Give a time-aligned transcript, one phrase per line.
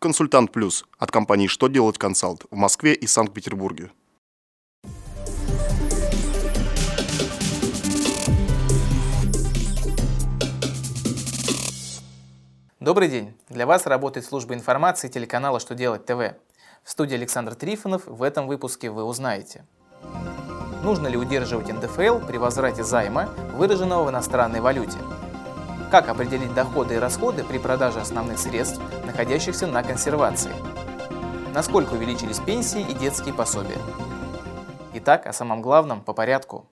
[0.00, 3.90] Консультант Плюс от компании «Что делать консалт» в Москве и Санкт-Петербурге.
[12.78, 13.34] Добрый день!
[13.48, 16.36] Для вас работает служба информации телеканала «Что делать ТВ».
[16.84, 19.66] В студии Александр Трифонов в этом выпуске вы узнаете.
[20.84, 24.98] Нужно ли удерживать НДФЛ при возврате займа, выраженного в иностранной валюте?
[25.90, 30.52] Как определить доходы и расходы при продаже основных средств, находящихся на консервации?
[31.54, 33.78] Насколько увеличились пенсии и детские пособия?
[34.92, 36.66] Итак, о самом главном по порядку.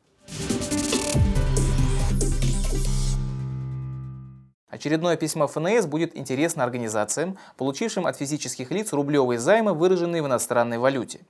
[4.69, 10.77] Очередное письмо ФНС будет интересно организациям, получившим от физических лиц рублевые займы, выраженные в иностранной
[10.77, 11.21] валюте.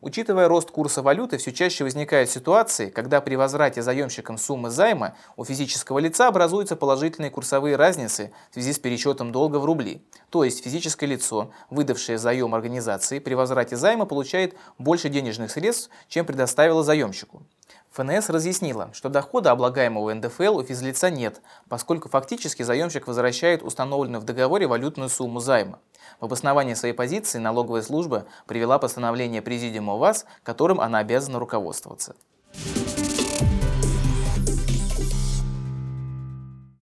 [0.00, 5.44] Учитывая рост курса валюты, все чаще возникают ситуации, когда при возврате заемщикам суммы займа у
[5.44, 10.04] физического лица образуются положительные курсовые разницы в связи с пересчетом долга в рубли.
[10.30, 16.24] То есть физическое лицо, выдавшее заем организации, при возврате займа получает больше денежных средств, чем
[16.24, 17.42] предоставило заемщику.
[17.90, 24.24] ФНС разъяснила, что дохода, облагаемого НДФЛ, у физлица нет, поскольку фактически заемщик возвращает установленную в
[24.24, 25.80] договоре валютную сумму займа.
[26.20, 32.14] В обосновании своей позиции налоговая служба привела постановление Президиума ВАЗ, которым она обязана руководствоваться.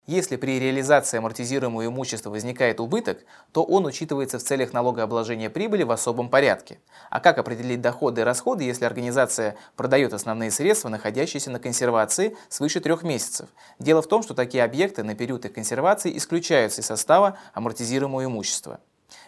[0.10, 3.20] Если при реализации амортизируемого имущества возникает убыток,
[3.52, 6.80] то он учитывается в целях налогообложения прибыли в особом порядке.
[7.12, 12.80] А как определить доходы и расходы, если организация продает основные средства, находящиеся на консервации, свыше
[12.80, 13.50] трех месяцев?
[13.78, 18.80] Дело в том, что такие объекты на период их консервации исключаются из состава амортизируемого имущества.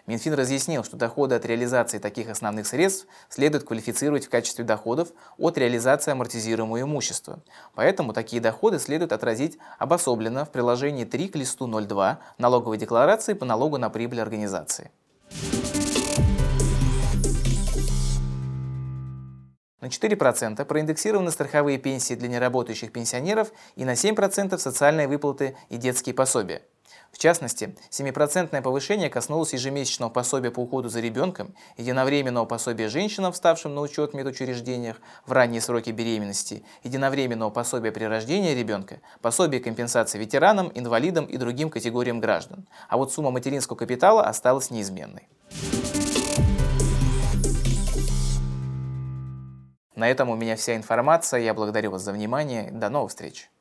[0.08, 5.58] Минфин разъяснил, что доходы от реализации таких основных средств следует квалифицировать в качестве доходов от
[5.58, 7.40] реализации амортизируемого имущества.
[7.76, 13.46] Поэтому такие доходы следует отразить обособленно в приложении 3 к листу 02 налоговой декларации по
[13.46, 14.92] налогу на прибыль организации.
[19.82, 26.14] На 4% проиндексированы страховые пенсии для неработающих пенсионеров и на 7% социальные выплаты и детские
[26.14, 26.62] пособия.
[27.12, 33.76] В частности, 7% повышение коснулось ежемесячного пособия по уходу за ребенком, единовременного пособия женщинам, вставшим
[33.76, 40.18] на учет в медучреждениях в ранние сроки беременности, единовременного пособия при рождении ребенка, пособия компенсации
[40.18, 42.66] ветеранам, инвалидам и другим категориям граждан.
[42.88, 45.28] А вот сумма материнского капитала осталась неизменной.
[49.96, 51.42] На этом у меня вся информация.
[51.42, 52.72] Я благодарю вас за внимание.
[52.72, 53.52] До новых встреч.